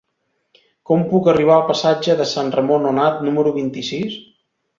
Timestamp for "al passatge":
1.57-2.15